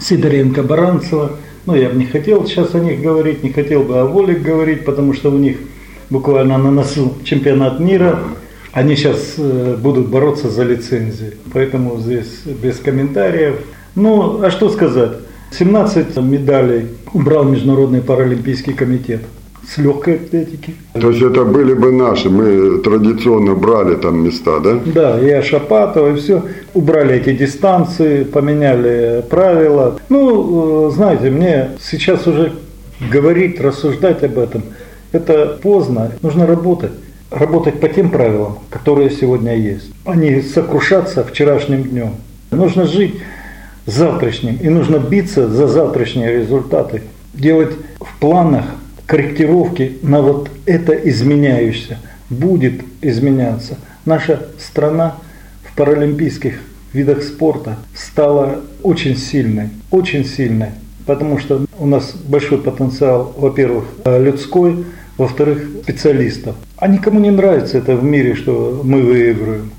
Сидоренко, 0.00 0.64
Баранцева, 0.64 1.30
ну, 1.66 1.74
я 1.74 1.88
бы 1.88 1.96
не 1.96 2.06
хотел 2.06 2.46
сейчас 2.46 2.74
о 2.74 2.80
них 2.80 3.00
говорить, 3.00 3.42
не 3.42 3.50
хотел 3.50 3.82
бы 3.82 3.98
о 3.98 4.04
Волик 4.04 4.42
говорить, 4.42 4.84
потому 4.84 5.14
что 5.14 5.30
у 5.30 5.38
них 5.38 5.56
буквально 6.10 6.58
на 6.58 6.70
носу 6.70 7.14
чемпионат 7.24 7.80
мира. 7.80 8.18
Они 8.72 8.96
сейчас 8.96 9.34
э, 9.38 9.76
будут 9.80 10.08
бороться 10.08 10.50
за 10.50 10.64
лицензии. 10.64 11.34
Поэтому 11.52 11.98
здесь 12.00 12.42
без 12.44 12.78
комментариев. 12.78 13.60
Ну, 13.94 14.42
а 14.42 14.50
что 14.50 14.68
сказать? 14.68 15.12
17 15.52 16.16
медалей 16.16 16.88
убрал 17.12 17.44
Международный 17.44 18.02
паралимпийский 18.02 18.74
комитет 18.74 19.20
с 19.68 19.78
легкой 19.78 20.16
атлетики. 20.16 20.74
То 20.92 21.10
есть 21.10 21.22
это 21.22 21.44
были 21.44 21.74
бы 21.74 21.92
наши, 21.92 22.28
мы 22.28 22.78
традиционно 22.78 23.54
брали 23.54 23.96
там 23.96 24.24
места, 24.24 24.60
да? 24.60 24.78
Да, 24.84 25.20
и 25.20 25.30
Ашапатова, 25.30 26.12
и 26.12 26.16
все. 26.16 26.42
Убрали 26.74 27.16
эти 27.16 27.34
дистанции, 27.34 28.24
поменяли 28.24 29.24
правила. 29.28 29.98
Ну, 30.08 30.88
э, 30.88 30.90
знаете, 30.92 31.30
мне 31.30 31.70
сейчас 31.80 32.26
уже 32.26 32.52
говорить, 33.10 33.60
рассуждать 33.60 34.22
об 34.22 34.38
этом, 34.38 34.62
это 35.12 35.58
поздно. 35.62 36.12
Нужно 36.22 36.46
работать. 36.46 36.92
Работать 37.30 37.80
по 37.80 37.88
тем 37.88 38.10
правилам, 38.10 38.58
которые 38.70 39.10
сегодня 39.10 39.56
есть, 39.56 39.90
а 40.04 40.14
не 40.14 40.40
сокрушаться 40.40 41.24
вчерашним 41.24 41.82
днем. 41.82 42.14
Нужно 42.52 42.86
жить 42.86 43.16
завтрашним, 43.86 44.56
и 44.56 44.68
нужно 44.68 44.98
биться 44.98 45.48
за 45.48 45.66
завтрашние 45.66 46.38
результаты. 46.38 47.02
Делать 47.32 47.72
в 47.98 48.20
планах 48.20 48.66
корректировки 49.06 49.98
на 50.02 50.22
вот 50.22 50.50
это 50.66 50.92
изменяющееся. 50.92 51.98
будет 52.30 52.82
изменяться. 53.02 53.78
Наша 54.04 54.46
страна 54.58 55.16
в 55.62 55.76
паралимпийских 55.76 56.60
видах 56.92 57.22
спорта 57.22 57.76
стала 57.94 58.60
очень 58.82 59.16
сильной, 59.16 59.70
очень 59.90 60.24
сильной, 60.24 60.70
потому 61.06 61.38
что 61.38 61.64
у 61.78 61.86
нас 61.86 62.14
большой 62.14 62.58
потенциал, 62.58 63.34
во-первых, 63.36 63.84
людской, 64.04 64.84
во-вторых, 65.16 65.66
специалистов. 65.82 66.56
А 66.76 66.88
никому 66.88 67.20
не 67.20 67.30
нравится 67.30 67.78
это 67.78 67.96
в 67.96 68.04
мире, 68.04 68.34
что 68.34 68.80
мы 68.84 69.02
выигрываем. 69.02 69.70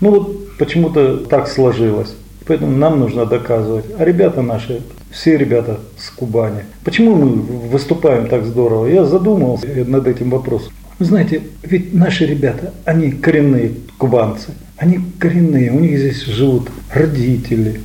Ну 0.00 0.10
вот 0.10 0.56
почему-то 0.58 1.18
так 1.18 1.48
сложилось. 1.48 2.14
Поэтому 2.46 2.76
нам 2.76 3.00
нужно 3.00 3.26
доказывать. 3.26 3.86
А 3.98 4.04
ребята 4.04 4.40
наши, 4.40 4.82
все 5.10 5.36
ребята 5.36 5.80
с 5.98 6.10
Кубани. 6.10 6.64
Почему 6.84 7.14
мы 7.14 7.26
выступаем 7.68 8.28
так 8.28 8.44
здорово? 8.44 8.86
Я 8.86 9.04
задумался 9.04 9.66
над 9.86 10.06
этим 10.06 10.30
вопросом. 10.30 10.72
Вы 10.98 11.04
знаете, 11.04 11.42
ведь 11.62 11.92
наши 11.92 12.24
ребята, 12.24 12.72
они 12.84 13.10
коренные 13.10 13.72
кубанцы. 13.98 14.54
Они 14.76 15.00
коренные, 15.18 15.70
у 15.70 15.80
них 15.80 15.98
здесь 15.98 16.24
живут 16.24 16.70
родители, 16.92 17.80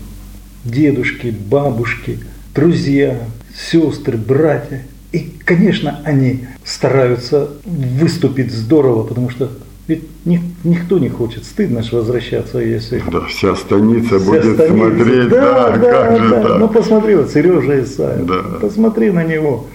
дедушки, 0.63 1.27
бабушки, 1.27 2.19
друзья, 2.53 3.17
сестры, 3.55 4.17
братья. 4.17 4.81
И, 5.11 5.31
конечно, 5.43 5.99
они 6.05 6.47
стараются 6.63 7.49
выступить 7.65 8.51
здорово, 8.51 9.03
потому 9.03 9.29
что 9.29 9.51
ведь 9.87 10.03
никто 10.25 10.99
не 10.99 11.09
хочет, 11.09 11.43
стыдно 11.43 11.81
же 11.81 11.95
возвращаться, 11.95 12.59
если... 12.59 13.01
Да, 13.11 13.21
вся 13.21 13.55
станица 13.55 14.19
вся 14.19 14.25
будет 14.25 14.53
станица. 14.53 14.67
смотреть, 14.67 15.29
да, 15.29 15.41
да, 15.41 15.77
да 15.77 15.91
как 15.91 16.09
да, 16.09 16.15
же 16.17 16.29
да. 16.29 16.41
так. 16.43 16.59
Ну 16.59 16.67
посмотри, 16.69 17.15
вот 17.15 17.31
Сережа 17.31 17.83
Исаев, 17.83 18.25
да. 18.25 18.43
посмотри 18.61 19.11
на 19.11 19.23
него. 19.23 19.67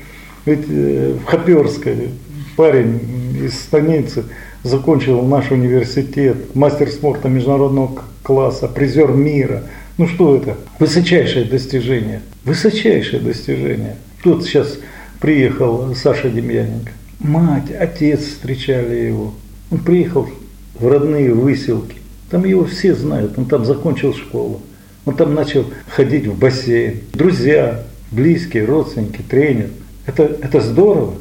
Ведь 0.45 0.65
э, 0.69 1.15
в 1.21 1.25
Хоперской 1.25 2.11
парень 2.57 3.01
из 3.43 3.55
станицы 3.55 4.25
закончил 4.63 5.23
наш 5.23 5.51
университет, 5.51 6.55
мастер 6.55 6.89
спорта 6.89 7.29
международного 7.29 8.03
класса, 8.23 8.69
призер 8.69 9.13
мира. 9.13 9.65
Ну 9.99 10.07
что 10.07 10.37
это? 10.37 10.57
Высочайшее 10.79 11.45
достижение. 11.45 12.23
Высочайшее 12.45 13.21
достижение. 13.21 13.97
Тут 14.23 14.45
сейчас 14.45 14.79
приехал 15.21 15.95
Саша 15.95 16.29
Демьяненко. 16.29 16.93
Мать, 17.19 17.71
отец 17.79 18.21
встречали 18.21 18.97
его. 18.97 19.35
Он 19.71 19.79
приехал 19.79 20.29
в 20.75 20.87
родные 20.87 21.33
выселки. 21.33 21.97
Там 22.31 22.45
его 22.45 22.65
все 22.65 22.95
знают, 22.95 23.39
он 23.39 23.47
там 23.47 23.65
закончил 23.65 24.15
школу. 24.15 24.61
Он 25.05 25.15
там 25.15 25.35
начал 25.35 25.65
ходить 25.89 26.27
в 26.27 26.39
бассейн. 26.39 27.01
Друзья, 27.13 27.85
близкие, 28.11 28.65
родственники, 28.65 29.23
тренер. 29.29 29.71
Это, 30.07 30.25
это 30.25 30.61
здорово. 30.61 31.15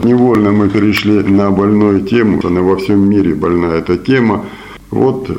Невольно 0.00 0.52
мы 0.52 0.70
перешли 0.70 1.22
на 1.22 1.50
больную 1.50 2.00
тему. 2.02 2.40
Она 2.44 2.62
во 2.62 2.76
всем 2.76 3.10
мире 3.10 3.34
больная 3.34 3.78
эта 3.78 3.98
тема. 3.98 4.46
Вот 4.90 5.28
э, 5.28 5.34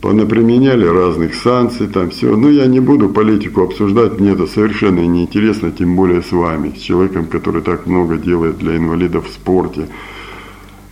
понаприменяли 0.00 0.86
разных 0.86 1.34
санкций, 1.34 1.88
там 1.88 2.10
все. 2.10 2.36
Ну, 2.36 2.48
я 2.50 2.66
не 2.66 2.80
буду 2.80 3.08
политику 3.08 3.62
обсуждать, 3.62 4.20
мне 4.20 4.30
это 4.30 4.46
совершенно 4.46 5.00
неинтересно, 5.00 5.70
тем 5.70 5.96
более 5.96 6.22
с 6.22 6.32
вами, 6.32 6.72
с 6.76 6.80
человеком, 6.80 7.26
который 7.26 7.62
так 7.62 7.86
много 7.86 8.16
делает 8.16 8.58
для 8.58 8.76
инвалидов 8.76 9.26
в 9.28 9.32
спорте. 9.32 9.88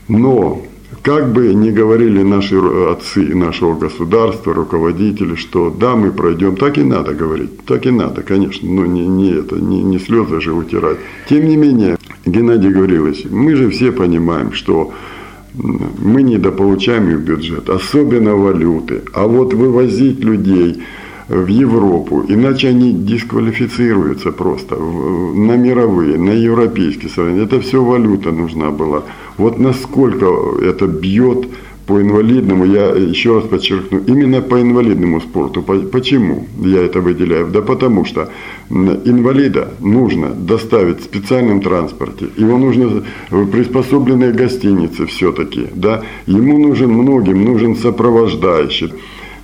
Но, 0.09 0.63
как 1.03 1.33
бы 1.33 1.55
ни 1.55 1.71
говорили 1.71 2.23
наши 2.23 2.57
отцы 2.57 3.35
нашего 3.35 3.77
государства, 3.79 4.55
руководители, 4.55 5.37
что 5.37 5.71
да, 5.71 5.95
мы 5.95 6.11
пройдем, 6.11 6.57
так 6.57 6.79
и 6.79 6.83
надо 6.83 7.15
говорить, 7.15 7.65
так 7.65 7.87
и 7.87 7.91
надо, 7.91 8.23
конечно, 8.23 8.69
но 8.69 8.87
не, 8.87 9.07
не 9.07 9.31
это, 9.31 9.57
не, 9.57 9.83
не 9.83 9.99
слезы 9.99 10.41
же 10.41 10.53
утирать. 10.53 10.99
Тем 11.29 11.47
не 11.47 11.57
менее, 11.57 11.97
Геннадий 12.25 12.71
Гаврилович, 12.71 13.27
мы 13.31 13.55
же 13.55 13.71
все 13.71 13.93
понимаем, 13.93 14.53
что 14.53 14.93
мы 15.57 16.23
недополучаем 16.23 17.09
их 17.11 17.21
бюджет, 17.21 17.69
особенно 17.69 18.37
валюты. 18.37 19.03
А 19.13 19.27
вот 19.27 19.55
вывозить 19.55 20.21
людей 20.21 20.83
в 21.29 21.47
Европу, 21.47 22.25
иначе 22.29 22.69
они 22.69 22.93
дисквалифицируются 22.93 24.33
просто 24.33 24.77
на 24.77 25.57
мировые, 25.57 26.19
на 26.19 26.31
европейские 26.31 27.11
соревнования. 27.11 27.47
Это 27.47 27.61
все 27.61 27.83
валюта 27.83 28.31
нужна 28.31 28.71
была. 28.71 29.03
Вот 29.37 29.59
насколько 29.59 30.27
это 30.63 30.87
бьет 30.87 31.49
по 31.87 32.01
инвалидному, 32.01 32.65
я 32.65 32.89
еще 32.89 33.37
раз 33.37 33.45
подчеркну, 33.45 34.01
именно 34.07 34.43
по 34.43 34.61
инвалидному 34.61 35.21
спорту. 35.21 35.63
Почему 35.63 36.47
я 36.61 36.83
это 36.83 37.01
выделяю? 37.01 37.47
Да 37.47 37.63
потому 37.63 38.05
что 38.05 38.29
инвалида 38.71 39.69
нужно 39.81 40.31
доставить 40.31 41.01
в 41.01 41.05
специальном 41.05 41.61
транспорте, 41.61 42.27
его 42.37 42.59
нужно 42.59 43.05
приспособленные 43.31 44.33
гостиницы 44.33 45.07
все-таки, 45.07 45.69
да, 45.75 46.03
ему 46.27 46.59
нужен 46.59 46.91
многим, 46.91 47.45
нужен 47.45 47.77
сопровождающий. 47.77 48.93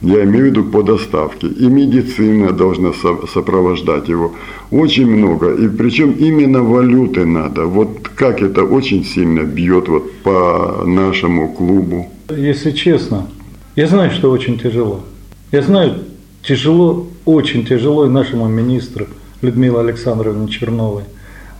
Я 0.02 0.24
имею 0.24 0.44
в 0.44 0.46
виду 0.48 0.64
по 0.64 0.82
доставке. 0.82 1.46
И 1.46 1.66
медицина 1.66 2.52
должна 2.52 2.92
сопровождать 3.32 4.08
его. 4.08 4.32
Очень 4.70 5.06
много. 5.06 5.54
И 5.54 5.68
причем 5.68 6.12
именно 6.12 6.62
валюты 6.62 7.24
надо. 7.24 7.66
Вот 7.66 8.08
как 8.08 8.42
это 8.42 8.64
очень 8.64 9.04
сильно 9.04 9.42
бьет 9.42 9.88
вот 9.88 10.12
по 10.22 10.82
нашему 10.84 11.52
клубу. 11.52 12.10
Если 12.30 12.72
честно, 12.72 13.28
я 13.76 13.86
знаю, 13.86 14.10
что 14.10 14.30
очень 14.30 14.58
тяжело. 14.58 15.04
Я 15.52 15.62
знаю, 15.62 16.00
тяжело, 16.42 17.06
очень 17.24 17.64
тяжело 17.64 18.06
и 18.06 18.08
нашему 18.08 18.48
министру 18.48 19.06
Людмиле 19.40 19.78
Александровне 19.78 20.48
Черновой. 20.48 21.04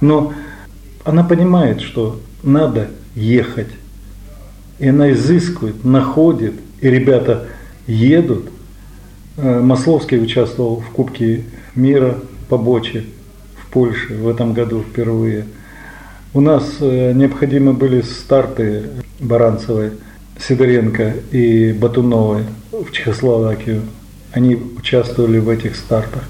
Но 0.00 0.32
она 1.04 1.22
понимает, 1.22 1.80
что 1.80 2.18
надо 2.42 2.88
ехать. 3.14 3.68
И 4.80 4.88
она 4.88 5.12
изыскивает, 5.12 5.84
находит. 5.84 6.54
И 6.80 6.88
ребята 6.88 7.46
едут. 7.86 8.50
Э, 9.36 9.60
Масловский 9.60 10.22
участвовал 10.22 10.80
в 10.80 10.90
Кубке 10.90 11.44
мира 11.74 12.18
по 12.48 12.58
боче 12.58 13.04
в 13.56 13.70
Польше 13.70 14.14
в 14.14 14.28
этом 14.28 14.52
году 14.52 14.82
впервые. 14.82 15.46
У 16.34 16.40
нас 16.40 16.64
э, 16.80 17.12
необходимы 17.12 17.72
были 17.72 18.02
старты 18.02 18.84
Баранцевой, 19.20 19.92
Сидоренко 20.38 21.14
и 21.30 21.72
Батуновой 21.72 22.44
в 22.72 22.90
Чехословакию. 22.90 23.82
Они 24.32 24.54
участвовали 24.54 25.38
в 25.38 25.48
этих 25.48 25.76
стартах. 25.76 26.24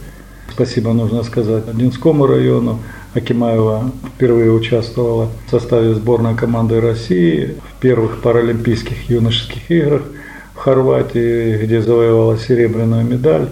Спасибо 0.50 0.92
нужно 0.92 1.22
сказать 1.22 1.68
Одинскому 1.68 2.26
району. 2.26 2.80
Акимаева 3.14 3.92
впервые 4.14 4.50
участвовала 4.50 5.28
в 5.46 5.50
составе 5.50 5.94
сборной 5.94 6.34
команды 6.34 6.80
России 6.80 7.56
в 7.70 7.80
первых 7.80 8.22
паралимпийских 8.22 9.10
юношеских 9.10 9.70
играх– 9.70 10.02
Хорватии, 10.62 11.56
где 11.56 11.82
завоевала 11.82 12.38
серебряную 12.38 13.04
медаль. 13.04 13.48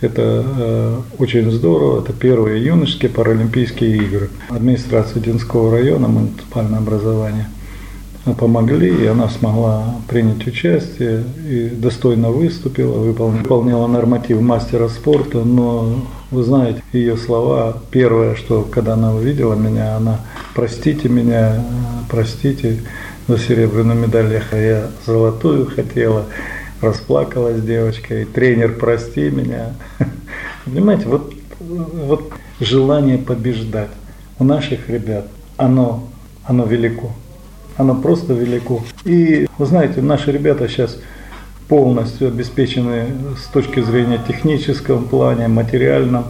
Это 0.00 0.44
э, 0.46 1.00
очень 1.18 1.50
здорово. 1.50 2.00
Это 2.00 2.12
первые 2.12 2.64
юношеские 2.64 3.10
паралимпийские 3.10 3.96
игры. 3.96 4.30
Администрация 4.50 5.20
Динского 5.20 5.72
района, 5.72 6.06
муниципальное 6.06 6.78
образование 6.78 7.48
помогли, 8.38 8.88
и 8.88 9.06
она 9.06 9.28
смогла 9.28 9.96
принять 10.08 10.46
участие 10.46 11.24
и 11.46 11.68
достойно 11.68 12.30
выступила, 12.30 12.98
выполнила, 12.98 13.42
выполнила 13.42 13.86
норматив 13.86 14.40
мастера 14.40 14.88
спорта, 14.88 15.44
но 15.44 16.06
вы 16.30 16.42
знаете, 16.42 16.82
ее 16.92 17.16
слова, 17.16 17.76
первое, 17.90 18.34
что 18.34 18.62
когда 18.62 18.94
она 18.94 19.14
увидела 19.14 19.54
меня, 19.54 19.96
она 19.96 20.20
«простите 20.54 21.08
меня, 21.08 21.62
простите», 22.08 22.78
за 23.26 23.38
серебряную 23.38 23.98
медаль 23.98 24.40
я 24.52 24.88
золотую 25.06 25.66
хотела, 25.66 26.26
расплакалась 26.80 27.62
девочка, 27.62 28.20
и 28.20 28.24
тренер, 28.24 28.74
прости 28.78 29.30
меня. 29.30 29.74
Понимаете, 30.64 31.06
вот, 31.06 31.32
вот 31.60 32.32
желание 32.60 33.18
побеждать 33.18 33.90
у 34.38 34.44
наших 34.44 34.88
ребят, 34.88 35.26
оно, 35.56 36.08
оно 36.44 36.66
велико. 36.66 37.12
Оно 37.76 37.94
просто 37.94 38.34
велико. 38.34 38.82
И 39.04 39.48
вы 39.58 39.66
знаете, 39.66 40.00
наши 40.00 40.30
ребята 40.30 40.68
сейчас 40.68 40.98
полностью 41.68 42.28
обеспечены 42.28 43.06
с 43.42 43.46
точки 43.48 43.80
зрения 43.80 44.20
технического 44.28 45.02
плане, 45.02 45.48
материальном, 45.48 46.26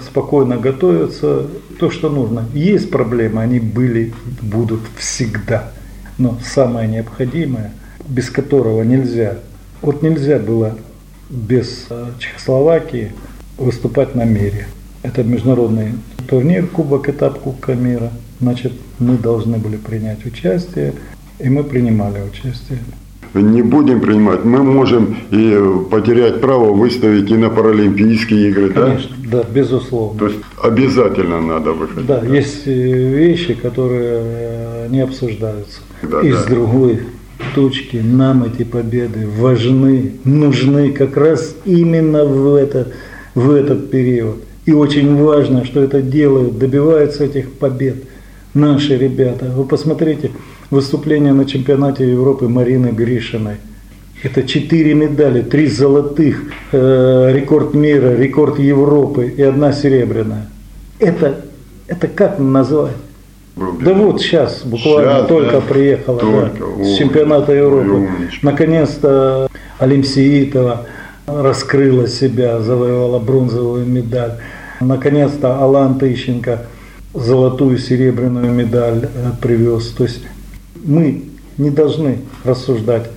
спокойно 0.00 0.56
готовятся, 0.56 1.46
то, 1.78 1.90
что 1.90 2.10
нужно. 2.10 2.46
Есть 2.52 2.90
проблемы, 2.90 3.42
они 3.42 3.60
были, 3.60 4.12
будут 4.42 4.80
всегда 4.98 5.72
но 6.22 6.38
самое 6.44 6.88
необходимое, 6.88 7.72
без 8.08 8.30
которого 8.30 8.82
нельзя, 8.82 9.38
вот 9.82 10.02
нельзя 10.02 10.38
было 10.38 10.76
без 11.28 11.86
э, 11.90 12.10
Чехословакии 12.20 13.10
выступать 13.58 14.14
на 14.14 14.24
мире. 14.24 14.66
Это 15.02 15.24
международный 15.24 15.94
турнир, 16.28 16.68
Кубок, 16.68 17.08
этап 17.08 17.40
Кубка 17.40 17.74
мира. 17.74 18.12
Значит, 18.40 18.72
мы 19.00 19.16
должны 19.16 19.58
были 19.58 19.76
принять 19.76 20.24
участие, 20.24 20.94
и 21.40 21.48
мы 21.48 21.64
принимали 21.64 22.20
участие. 22.20 22.78
не 23.34 23.62
будем 23.62 24.00
принимать, 24.00 24.44
мы 24.44 24.62
можем 24.62 25.16
и 25.32 25.58
потерять 25.90 26.40
право 26.40 26.72
выставить 26.72 27.30
и 27.30 27.36
на 27.36 27.50
Паралимпийские 27.50 28.50
игры, 28.50 28.70
Конечно, 28.70 29.16
да? 29.24 29.42
да, 29.42 29.48
безусловно. 29.50 30.18
То 30.20 30.26
есть 30.26 30.38
обязательно 30.62 31.40
надо 31.40 31.72
выходить. 31.72 32.06
Да, 32.06 32.20
да, 32.20 32.26
есть 32.36 32.62
э, 32.66 32.72
вещи, 32.72 33.54
которые 33.54 34.20
э, 34.22 34.86
не 34.90 35.00
обсуждаются. 35.00 35.80
Да, 36.02 36.20
и 36.20 36.32
да. 36.32 36.44
другой 36.44 37.00
точки 37.54 37.96
нам 37.96 38.44
эти 38.44 38.64
победы 38.64 39.26
важны, 39.26 40.12
нужны 40.24 40.92
как 40.92 41.16
раз 41.16 41.54
именно 41.64 42.24
в, 42.24 42.54
это, 42.54 42.88
в 43.34 43.50
этот 43.50 43.90
период. 43.90 44.36
И 44.64 44.72
очень 44.72 45.16
важно, 45.16 45.64
что 45.64 45.82
это 45.82 46.02
делают, 46.02 46.58
добиваются 46.58 47.24
этих 47.24 47.52
побед 47.52 47.96
наши 48.54 48.96
ребята. 48.96 49.46
Вы 49.54 49.64
посмотрите 49.64 50.30
выступление 50.70 51.32
на 51.32 51.44
чемпионате 51.44 52.10
Европы 52.10 52.48
Марины 52.48 52.88
Гришиной. 52.88 53.56
Это 54.22 54.44
четыре 54.44 54.94
медали, 54.94 55.42
три 55.42 55.66
золотых, 55.66 56.44
э, 56.70 57.32
рекорд 57.34 57.74
мира, 57.74 58.14
рекорд 58.14 58.60
Европы 58.60 59.34
и 59.36 59.42
одна 59.42 59.72
серебряная. 59.72 60.48
Это, 61.00 61.40
это 61.88 62.06
как 62.06 62.38
назвать? 62.38 62.94
Да 63.56 63.92
вот 63.92 64.20
сейчас, 64.20 64.62
буквально 64.64 65.18
сейчас, 65.18 65.28
только 65.28 65.52
да? 65.52 65.60
приехала 65.60 66.18
только. 66.18 66.64
Да, 66.78 66.84
с 66.84 66.96
чемпионата 66.96 67.52
Европы. 67.52 68.08
Наконец-то 68.40 69.48
Алимсиитова 69.78 70.86
раскрыла 71.26 72.08
себя, 72.08 72.60
завоевала 72.60 73.18
бронзовую 73.18 73.86
медаль. 73.86 74.38
Наконец-то 74.80 75.62
Алан 75.62 75.98
Тыщенко 75.98 76.66
золотую, 77.14 77.78
серебряную 77.78 78.50
медаль 78.52 79.08
э, 79.14 79.30
привез. 79.40 79.88
То 79.88 80.04
есть 80.04 80.22
мы 80.82 81.24
не 81.58 81.70
должны 81.70 82.18
рассуждать, 82.44 83.10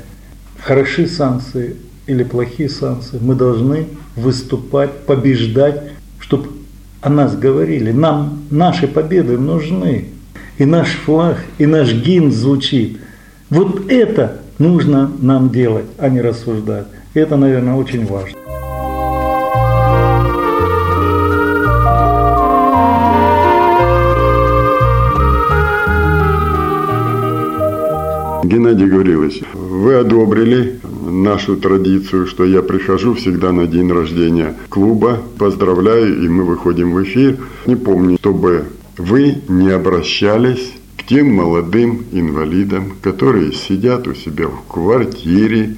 хороши 0.59 1.07
санкции 1.07 1.77
или 2.07 2.23
плохие 2.23 2.69
санкции. 2.69 3.19
Мы 3.21 3.35
должны 3.35 3.87
выступать, 4.15 4.91
побеждать, 5.05 5.81
чтобы 6.19 6.49
о 7.01 7.09
нас 7.09 7.35
говорили. 7.35 7.91
Нам 7.91 8.43
наши 8.49 8.87
победы 8.87 9.37
нужны. 9.37 10.09
И 10.57 10.65
наш 10.65 10.87
флаг, 11.05 11.37
и 11.57 11.65
наш 11.65 11.93
гимн 11.93 12.31
звучит. 12.31 12.99
Вот 13.49 13.91
это 13.91 14.39
нужно 14.57 15.11
нам 15.19 15.49
делать, 15.49 15.85
а 15.97 16.07
не 16.07 16.21
рассуждать. 16.21 16.87
Это, 17.13 17.35
наверное, 17.35 17.75
очень 17.75 18.05
важно. 18.05 18.37
Геннадий 28.45 28.87
Гаврилович, 28.87 29.41
вы 29.53 29.95
одобрили 29.95 30.79
нашу 31.05 31.57
традицию, 31.57 32.27
что 32.27 32.45
я 32.45 32.61
прихожу 32.61 33.15
всегда 33.15 33.51
на 33.51 33.67
день 33.67 33.91
рождения 33.91 34.53
клуба, 34.69 35.19
поздравляю, 35.37 36.23
и 36.23 36.29
мы 36.29 36.43
выходим 36.43 36.93
в 36.93 37.03
эфир. 37.03 37.37
Не 37.65 37.75
помню, 37.75 38.17
чтобы 38.21 38.65
вы 38.97 39.35
не 39.47 39.69
обращались 39.69 40.73
к 40.97 41.03
тем 41.03 41.33
молодым 41.35 42.05
инвалидам, 42.11 42.93
которые 43.01 43.53
сидят 43.53 44.07
у 44.07 44.13
себя 44.15 44.47
в 44.47 44.63
квартире, 44.71 45.75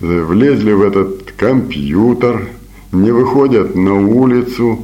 влезли 0.00 0.72
в 0.72 0.82
этот 0.82 1.32
компьютер, 1.32 2.48
не 2.92 3.10
выходят 3.10 3.74
на 3.74 3.94
улицу. 3.94 4.80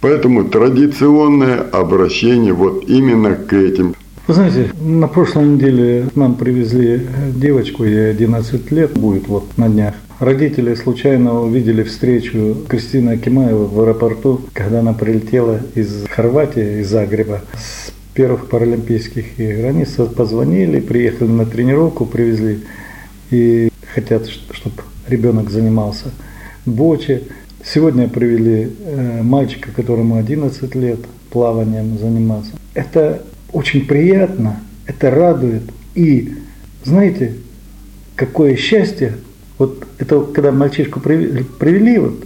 Поэтому 0.00 0.44
традиционное 0.48 1.60
обращение 1.60 2.52
вот 2.52 2.84
именно 2.88 3.34
к 3.34 3.52
этим. 3.52 3.94
Вы 4.28 4.34
знаете, 4.34 4.70
на 4.80 5.08
прошлой 5.08 5.46
неделе 5.46 6.08
нам 6.14 6.34
привезли 6.36 7.06
девочку, 7.34 7.84
ей 7.84 8.10
11 8.10 8.70
лет 8.70 8.92
будет 8.92 9.26
вот 9.26 9.44
на 9.56 9.68
днях. 9.68 9.94
Родители 10.18 10.74
случайно 10.74 11.40
увидели 11.40 11.82
встречу 11.82 12.56
Кристины 12.68 13.10
Акимаева 13.10 13.66
в 13.66 13.80
аэропорту, 13.80 14.40
когда 14.52 14.80
она 14.80 14.92
прилетела 14.92 15.60
из 15.74 16.06
Хорватии, 16.08 16.80
из 16.80 16.90
Загреба, 16.90 17.40
с 17.54 17.92
первых 18.14 18.48
паралимпийских 18.48 19.38
игр. 19.40 19.66
Они 19.66 19.84
позвонили, 19.84 20.80
приехали 20.80 21.28
на 21.28 21.46
тренировку, 21.46 22.06
привезли 22.06 22.60
и 23.30 23.70
хотят, 23.94 24.26
чтобы 24.28 24.82
ребенок 25.08 25.50
занимался 25.50 26.12
боче. 26.66 27.22
Сегодня 27.64 28.08
привели 28.08 28.70
э, 28.84 29.22
мальчика, 29.22 29.70
которому 29.70 30.16
11 30.16 30.74
лет, 30.74 31.00
плаванием 31.30 31.98
заниматься. 31.98 32.52
Это 32.74 33.22
очень 33.52 33.86
приятно, 33.86 34.60
это 34.86 35.10
радует. 35.10 35.62
И 35.94 36.34
знаете, 36.84 37.34
какое 38.16 38.56
счастье, 38.56 39.16
вот 39.58 39.86
это 40.02 40.20
когда 40.20 40.52
мальчишку 40.52 41.00
привели, 41.00 41.98
вот 41.98 42.24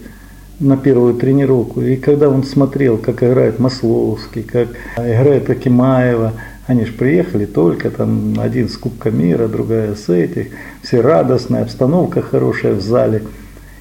на 0.58 0.76
первую 0.76 1.14
тренировку, 1.14 1.82
и 1.82 1.96
когда 1.96 2.30
он 2.30 2.42
смотрел, 2.44 2.96
как 2.96 3.22
играет 3.22 3.58
Масловский, 3.58 4.42
как 4.42 4.68
играет 4.96 5.50
Акимаева, 5.50 6.32
они 6.66 6.86
же 6.86 6.92
приехали 6.92 7.44
только 7.44 7.90
там 7.90 8.40
один 8.40 8.68
с 8.68 8.76
Кубка 8.76 9.10
мира, 9.10 9.46
другая 9.46 9.94
с 9.94 10.08
этих, 10.08 10.48
все 10.82 11.00
радостная, 11.00 11.62
обстановка 11.62 12.22
хорошая 12.22 12.74
в 12.74 12.80
зале. 12.80 13.22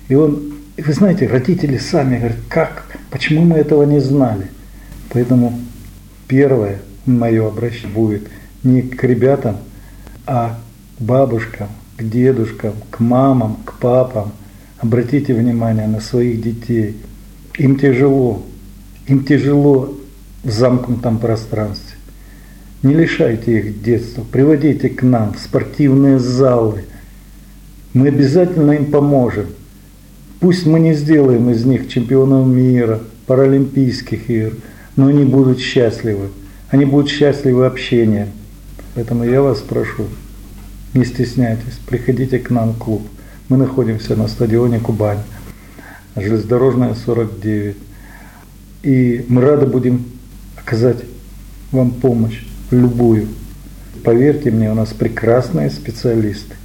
И 0.10 0.16
он, 0.16 0.54
и 0.76 0.82
вы 0.82 0.94
знаете, 0.94 1.28
родители 1.28 1.78
сами 1.78 2.18
говорят, 2.18 2.38
как, 2.50 2.84
почему 3.10 3.46
мы 3.46 3.56
этого 3.56 3.84
не 3.84 4.00
знали? 4.00 4.48
Поэтому 5.10 5.58
первое, 6.28 6.80
мое 7.06 7.48
обращение 7.48 7.96
будет 7.96 8.28
не 8.64 8.82
к 8.82 9.02
ребятам, 9.04 9.58
а 10.28 10.60
к 11.00 11.02
бабушкам, 11.02 11.70
к 11.98 12.04
дедушкам, 12.04 12.74
к 12.90 13.00
мамам, 13.00 13.58
к 13.66 13.80
папам. 13.80 14.32
Обратите 14.80 15.34
внимание 15.34 15.88
на 15.88 16.00
своих 16.00 16.42
детей. 16.42 16.98
Им 17.58 17.78
тяжело. 17.80 18.44
Им 19.08 19.24
тяжело 19.24 19.96
в 20.44 20.52
замкнутом 20.52 21.18
пространстве. 21.20 21.96
Не 22.84 22.94
лишайте 22.94 23.60
их 23.60 23.82
детства, 23.82 24.24
приводите 24.32 24.90
к 24.90 25.02
нам 25.02 25.34
в 25.34 25.40
спортивные 25.40 26.20
залы. 26.20 26.84
Мы 27.94 28.10
обязательно 28.10 28.74
им 28.74 28.92
поможем. 28.92 29.48
Пусть 30.40 30.68
мы 30.68 30.80
не 30.80 30.94
сделаем 30.94 31.50
из 31.50 31.66
них 31.66 31.88
чемпионов 31.90 32.46
мира, 32.46 33.00
паралимпийских 33.26 34.30
игр, 34.30 34.54
но 34.96 35.08
они 35.08 35.24
будут 35.24 35.60
счастливы. 35.60 36.30
Они 36.70 36.86
будут 36.86 37.10
счастливы 37.10 37.66
общением. 37.66 38.28
Поэтому 38.94 39.24
я 39.24 39.42
вас 39.42 39.62
прошу, 39.62 40.06
не 40.96 41.06
стесняйтесь, 41.06 41.80
приходите 41.86 42.40
к 42.40 42.50
нам 42.50 42.74
в 42.74 42.78
клуб. 42.78 43.08
Мы 43.50 43.58
находимся 43.58 44.16
на 44.16 44.28
стадионе 44.28 44.80
Кубань, 44.80 45.20
железнодорожная 46.16 46.96
49. 46.96 47.76
И 48.84 49.26
мы 49.28 49.42
рады 49.42 49.66
будем 49.66 50.06
оказать 50.56 51.04
вам 51.72 51.92
помощь, 51.92 52.46
любую. 52.72 53.28
Поверьте 54.04 54.52
мне, 54.52 54.72
у 54.72 54.76
нас 54.76 54.94
прекрасные 54.94 55.70
специалисты. 55.70 56.56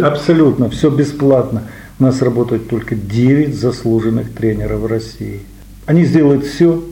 Абсолютно, 0.00 0.68
все 0.70 0.90
бесплатно. 0.90 1.64
У 1.98 2.02
нас 2.02 2.20
работают 2.20 2.68
только 2.68 2.94
9 2.94 3.54
заслуженных 3.54 4.32
тренеров 4.34 4.86
России. 4.86 5.40
Они 5.86 6.04
сделают 6.04 6.44
все, 6.44 6.84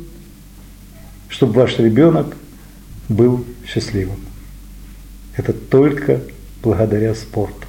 чтобы 1.28 1.52
ваш 1.52 1.78
ребенок 1.78 2.36
был 3.08 3.44
счастливым. 3.66 4.18
Это 5.36 5.52
только 5.52 6.20
благодаря 6.62 7.14
спорту. 7.14 7.66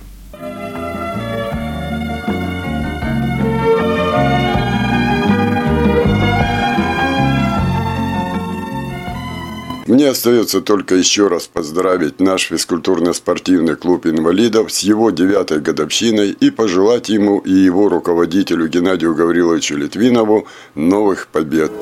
Мне 9.91 10.07
остается 10.07 10.61
только 10.61 10.95
еще 10.95 11.27
раз 11.27 11.47
поздравить 11.47 12.21
наш 12.21 12.49
физкультурно-спортивный 12.49 13.75
клуб 13.75 14.05
инвалидов 14.05 14.71
с 14.71 14.79
его 14.79 15.11
девятой 15.11 15.59
годовщиной 15.59 16.31
и 16.31 16.49
пожелать 16.49 17.09
ему 17.09 17.39
и 17.39 17.51
его 17.51 17.89
руководителю 17.89 18.69
Геннадию 18.69 19.13
Гавриловичу 19.13 19.75
Литвинову 19.75 20.47
новых 20.75 21.27
побед. 21.27 21.73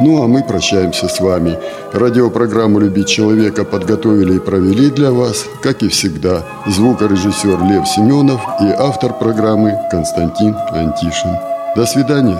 Ну 0.00 0.22
а 0.22 0.26
мы 0.26 0.42
прощаемся 0.42 1.08
с 1.08 1.20
вами. 1.20 1.58
Радиопрограмму 1.92 2.78
«Любить 2.78 3.08
человека» 3.08 3.64
подготовили 3.64 4.36
и 4.36 4.38
провели 4.38 4.90
для 4.90 5.12
вас, 5.12 5.44
как 5.62 5.82
и 5.82 5.88
всегда, 5.88 6.42
звукорежиссер 6.66 7.62
Лев 7.64 7.86
Семенов 7.86 8.40
и 8.62 8.70
автор 8.78 9.12
программы 9.12 9.78
Константин 9.90 10.56
Антишин. 10.72 11.36
До 11.76 11.84
свидания. 11.84 12.38